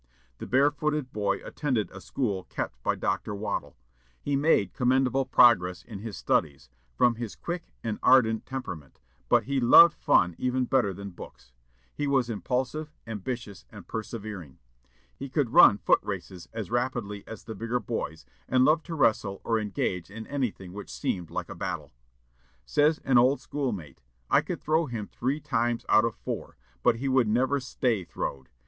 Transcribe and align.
The 0.39 0.47
barefooted 0.47 1.13
boy 1.13 1.45
attended 1.45 1.91
a 1.91 2.01
school 2.01 2.45
kept 2.45 2.81
by 2.81 2.95
Dr. 2.95 3.35
Waddell. 3.35 3.77
He 4.19 4.35
made 4.35 4.73
commendable 4.73 5.25
progress 5.27 5.83
in 5.83 5.99
his 5.99 6.17
studies, 6.17 6.71
from 6.95 7.17
his 7.21 7.35
quick 7.35 7.71
and 7.83 7.99
ardent 8.01 8.47
temperament, 8.47 8.99
but 9.29 9.43
he 9.43 9.59
loved 9.59 9.93
fun 9.93 10.33
even 10.39 10.65
better 10.65 10.91
than 10.91 11.11
books. 11.11 11.51
He 11.93 12.07
was 12.07 12.31
impulsive, 12.31 12.91
ambitious, 13.05 13.67
and 13.69 13.87
persevering. 13.87 14.57
He 15.15 15.29
could 15.29 15.51
run 15.53 15.77
foot 15.77 15.99
races 16.01 16.47
as 16.51 16.71
rapidly 16.71 17.23
as 17.27 17.43
the 17.43 17.53
bigger 17.53 17.79
boys, 17.79 18.25
and 18.49 18.65
loved 18.65 18.87
to 18.87 18.95
wrestle 18.95 19.39
or 19.43 19.59
engage 19.59 20.09
in 20.09 20.25
anything 20.25 20.73
which 20.73 20.91
seemed 20.91 21.29
like 21.29 21.47
a 21.47 21.53
battle. 21.53 21.91
Says 22.65 22.97
an 23.05 23.19
old 23.19 23.39
schoolmate, 23.39 24.01
"I 24.31 24.41
could 24.41 24.61
throw 24.63 24.87
him 24.87 25.05
three 25.05 25.39
times 25.39 25.85
out 25.87 26.05
of 26.05 26.15
four, 26.15 26.57
but 26.81 26.95
he 26.95 27.07
would 27.07 27.27
never 27.27 27.59
stay 27.59 28.03
throwed. 28.03 28.49